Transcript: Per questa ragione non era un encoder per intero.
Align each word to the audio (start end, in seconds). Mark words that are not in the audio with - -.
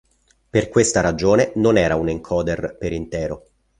Per 0.49 0.69
questa 0.69 0.99
ragione 1.01 1.51
non 1.57 1.77
era 1.77 1.95
un 1.95 2.09
encoder 2.09 2.75
per 2.79 2.91
intero. 2.91 3.45